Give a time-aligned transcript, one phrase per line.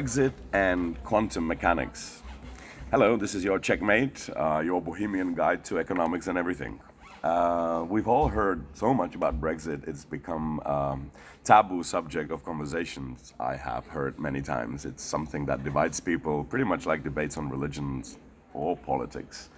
[0.00, 2.22] Brexit and quantum mechanics.
[2.90, 6.80] Hello, this is your checkmate, uh, your bohemian guide to economics and everything.
[7.22, 11.10] Uh, we've all heard so much about Brexit, it's become um,
[11.44, 14.86] taboo subject of conversations I have heard many times.
[14.86, 18.16] It's something that divides people, pretty much like debates on religions
[18.54, 19.50] or politics.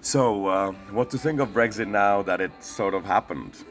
[0.00, 3.64] So, uh, what to think of Brexit now that it sort of happened?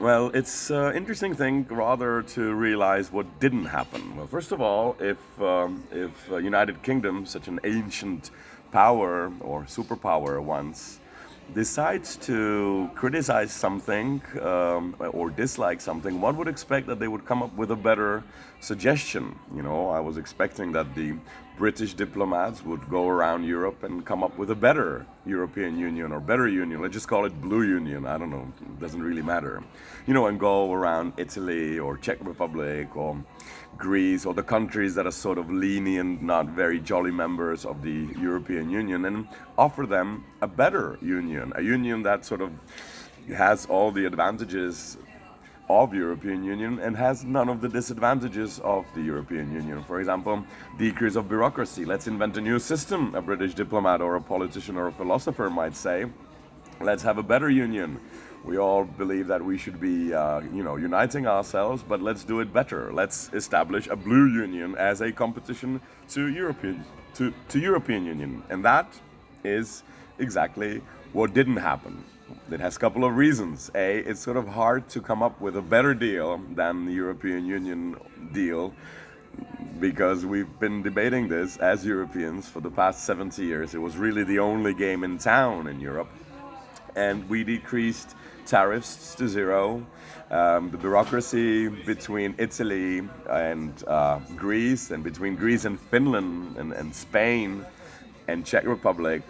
[0.00, 4.16] Well, it's an interesting thing rather to realize what didn't happen.
[4.16, 8.30] Well, first of all, if um, if uh, United Kingdom, such an ancient
[8.70, 11.00] power or superpower once,
[11.54, 17.42] decides to criticize something um, or dislike something, one would expect that they would come
[17.42, 18.22] up with a better
[18.60, 19.38] suggestion.
[19.54, 21.14] You know, I was expecting that the
[21.56, 26.20] British diplomats would go around Europe and come up with a better European Union or
[26.20, 26.80] better union.
[26.80, 28.06] Let's just call it Blue Union.
[28.06, 28.46] I don't know.
[28.60, 29.62] It doesn't really matter.
[30.06, 33.24] You know, and go around Italy or Czech Republic or
[33.76, 38.08] Greece or the countries that are sort of lenient, not very jolly members of the
[38.20, 42.52] European Union and offer them a better union, a union that sort of
[43.36, 44.96] has all the advantages
[45.68, 49.84] of European Union and has none of the disadvantages of the European Union.
[49.84, 50.44] For example,
[50.78, 51.84] decrease of bureaucracy.
[51.84, 55.76] Let's invent a new system, a British diplomat or a politician or a philosopher might
[55.76, 56.06] say.
[56.80, 58.00] Let's have a better union.
[58.44, 62.40] We all believe that we should be, uh, you know, uniting ourselves, but let's do
[62.40, 62.92] it better.
[62.92, 68.64] Let's establish a blue union as a competition to European to, to European Union, and
[68.64, 68.86] that
[69.42, 69.82] is
[70.18, 70.80] exactly
[71.12, 72.04] what didn't happen.
[72.50, 73.70] It has a couple of reasons.
[73.74, 77.46] A, it's sort of hard to come up with a better deal than the European
[77.46, 77.96] Union
[78.32, 78.74] deal
[79.80, 83.74] because we've been debating this as Europeans for the past 70 years.
[83.74, 86.10] It was really the only game in town in Europe.
[86.96, 88.16] And we decreased
[88.46, 89.86] tariffs to zero.
[90.30, 96.94] Um, the bureaucracy between Italy and uh, Greece, and between Greece and Finland and, and
[96.94, 97.64] Spain
[98.26, 99.22] and Czech Republic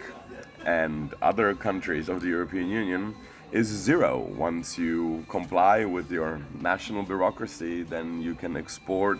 [0.69, 3.03] and other countries of the European Union
[3.51, 4.11] is zero.
[4.49, 6.31] Once you comply with your
[6.71, 9.17] national bureaucracy, then you can export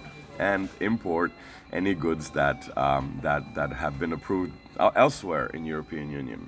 [0.51, 1.31] and import
[1.79, 4.53] any goods that um, that that have been approved
[5.05, 6.41] elsewhere in European Union.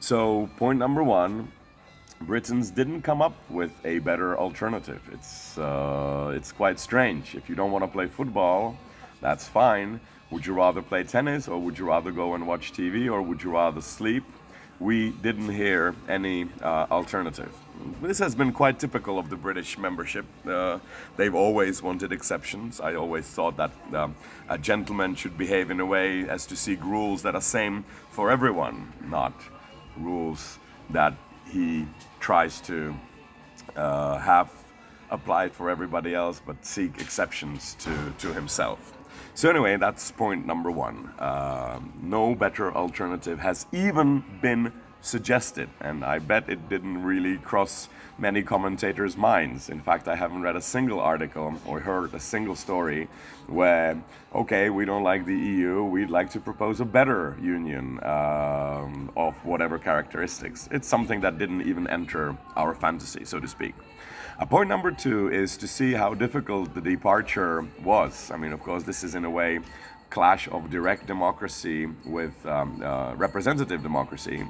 [0.00, 0.16] So
[0.62, 1.34] point number one.
[2.20, 5.02] Britons didn't come up with a better alternative.
[5.16, 7.24] It's uh, it's quite strange.
[7.34, 8.60] If you don't want to play football,
[9.24, 10.00] that's fine.
[10.30, 13.42] Would you rather play tennis or would you rather go and watch TV or would
[13.42, 14.22] you rather sleep?
[14.78, 17.50] We didn't hear any uh, alternative.
[18.02, 20.26] This has been quite typical of the British membership.
[20.46, 20.78] Uh,
[21.16, 22.80] they've always wanted exceptions.
[22.80, 24.14] I always thought that um,
[24.50, 28.30] a gentleman should behave in a way as to seek rules that are same for
[28.30, 29.32] everyone, not
[29.96, 30.58] rules
[30.90, 31.14] that
[31.50, 31.86] he
[32.20, 32.94] tries to
[33.74, 34.50] uh, have
[35.10, 38.93] applied for everybody else, but seek exceptions to, to himself.
[39.36, 41.12] So anyway, that's point number one.
[41.18, 47.88] Uh, no better alternative has even been suggested, and I bet it didn't really cross
[48.16, 49.70] many commentators' minds.
[49.70, 53.08] In fact, I haven't read a single article or heard a single story
[53.48, 54.00] where,
[54.32, 59.34] okay, we don't like the EU, we'd like to propose a better union um, of
[59.44, 60.68] whatever characteristics.
[60.70, 63.74] It's something that didn't even enter our fantasy, so to speak.
[64.36, 68.32] Uh, point number two is to see how difficult the departure was.
[68.32, 69.60] I mean, of course, this is in a way
[70.10, 74.44] clash of direct democracy with um, uh, representative democracy.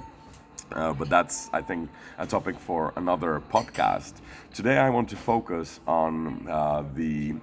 [0.73, 4.15] Uh, but that's, I think, a topic for another podcast.
[4.55, 7.35] Today, I want to focus on uh, the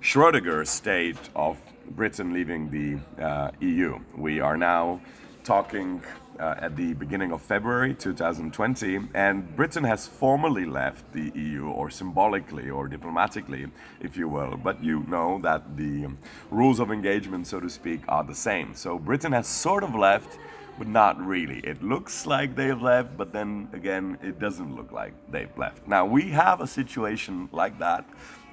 [0.00, 1.58] Schrödinger state of
[1.96, 3.98] Britain leaving the uh, EU.
[4.16, 5.00] We are now
[5.44, 6.02] talking
[6.38, 11.90] uh, at the beginning of February 2020, and Britain has formally left the EU, or
[11.90, 13.66] symbolically, or diplomatically,
[14.00, 14.56] if you will.
[14.56, 16.08] But you know that the
[16.50, 18.74] rules of engagement, so to speak, are the same.
[18.74, 20.38] So Britain has sort of left,
[20.78, 21.58] but not really.
[21.60, 25.88] It looks like they've left, but then again, it doesn't look like they've left.
[25.88, 28.04] Now, we have a situation like that.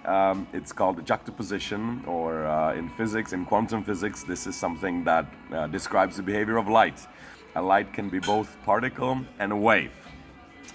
[0.06, 5.26] Um, it's called juxtaposition, or uh, in physics, in quantum physics, this is something that
[5.52, 7.08] uh, describes the behavior of light
[7.56, 9.94] a light can be both particle and a wave.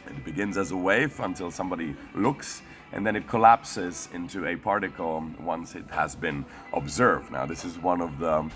[0.07, 2.63] It begins as a wave until somebody looks
[2.93, 7.31] and then it collapses into a particle once it has been observed.
[7.31, 8.51] Now, this is one of the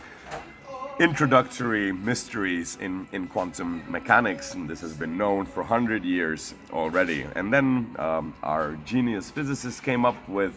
[1.01, 7.27] introductory mysteries in, in quantum mechanics, and this has been known for 100 years already.
[7.35, 10.55] And then um, our genius physicists came up with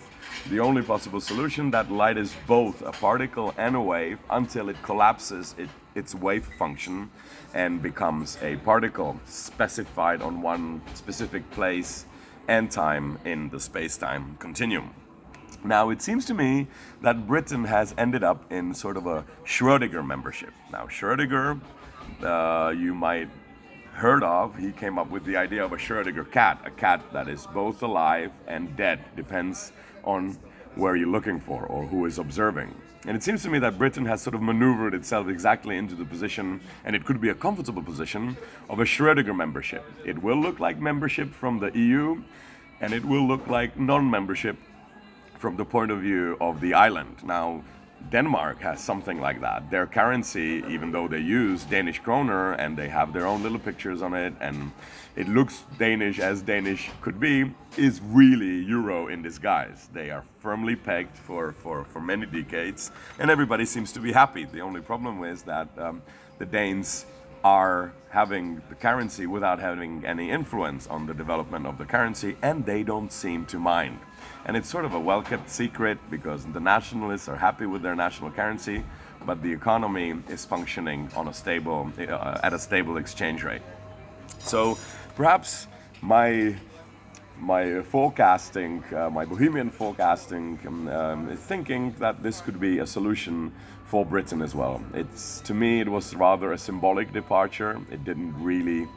[0.52, 4.82] the only possible solution that light is both a particle and a wave until it
[4.84, 7.10] collapses it, its wave function
[7.56, 12.06] and becomes a particle specified on one specific place
[12.48, 14.94] and time in the space time continuum.
[15.68, 16.68] Now, it seems to me
[17.02, 20.54] that Britain has ended up in sort of a Schrödinger membership.
[20.72, 21.60] Now, Schrödinger,
[22.24, 23.28] uh, you might
[23.92, 27.28] heard of, he came up with the idea of a Schrödinger cat, a cat that
[27.28, 29.74] is both alive and dead, depends
[30.06, 30.38] on
[30.76, 32.74] where you're looking for or who is observing.
[33.06, 36.06] And it seems to me that Britain has sort of maneuvered itself exactly into the
[36.06, 38.38] position, and it could be a comfortable position,
[38.70, 39.84] of a Schrödinger membership.
[40.06, 42.22] It will look like membership from the EU,
[42.80, 44.58] and it will look like non membership
[45.38, 47.18] from the point of view of the island.
[47.24, 47.64] Now,
[48.12, 49.70] Denmark has something like that.
[49.70, 54.02] Their currency, even though they use Danish kroner and they have their own little pictures
[54.02, 54.72] on it and
[55.16, 59.90] it looks Danish as Danish could be, is really euro in disguise.
[59.92, 64.46] They are firmly pegged for, for, for many decades and everybody seems to be happy.
[64.46, 66.02] The only problem is that um,
[66.38, 67.06] the Danes
[67.44, 72.66] are having the currency without having any influence on the development of the currency, and
[72.66, 74.00] they don't seem to mind.
[74.46, 77.96] And it's sort of a well kept secret because the nationalists are happy with their
[77.96, 78.84] national currency,
[79.26, 83.62] but the economy is functioning on a stable, uh, at a stable exchange rate.
[84.40, 84.78] So
[85.16, 85.68] perhaps
[86.02, 86.56] my
[87.40, 93.52] my forecasting, uh, my bohemian forecasting, um, um, thinking that this could be a solution
[93.86, 94.82] for Britain as well.
[94.94, 97.80] It's to me it was rather a symbolic departure.
[97.92, 98.88] It didn't really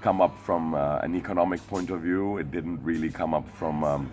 [0.00, 2.38] come up from uh, an economic point of view.
[2.38, 4.12] It didn't really come up from um,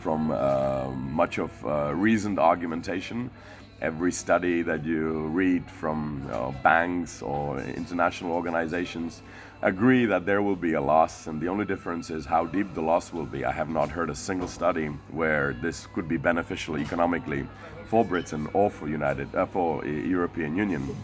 [0.00, 3.30] from uh, much of uh, reasoned argumentation.
[3.80, 6.26] Every study that you read from
[6.64, 9.22] banks or international organizations
[9.62, 12.82] agree that there will be a loss, and the only difference is how deep the
[12.82, 13.44] loss will be.
[13.44, 17.46] I have not heard a single study where this could be beneficial economically
[17.86, 20.96] for Britain or for United uh, for European Union.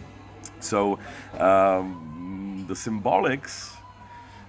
[0.58, 0.98] So
[1.38, 3.76] um, the symbolics.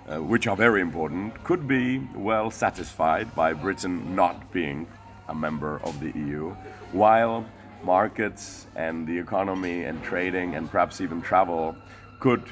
[0.08, 4.86] Uh, which are very important, could be well satisfied by Britain not being
[5.30, 6.52] a member of the EU,
[6.92, 7.44] while
[7.84, 11.76] markets and the economy and trading and perhaps even travel
[12.20, 12.44] could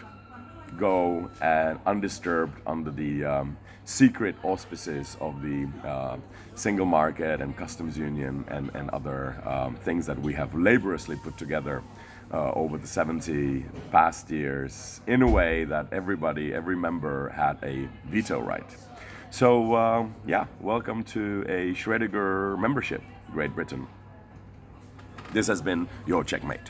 [0.77, 6.17] go uh, undisturbed under the um, secret auspices of the uh,
[6.55, 11.37] single market and customs union and, and other um, things that we have laboriously put
[11.37, 11.83] together
[12.33, 17.87] uh, over the 70 past years in a way that everybody, every member had a
[18.05, 18.75] veto right.
[19.29, 23.87] So, uh, yeah, welcome to a Schrödinger membership, Great Britain.
[25.33, 26.69] This has been your checkmate.